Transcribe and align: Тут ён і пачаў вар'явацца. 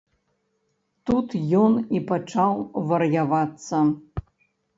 Тут 1.09 1.35
ён 1.59 1.75
і 1.99 2.01
пачаў 2.13 2.57
вар'явацца. 2.93 3.85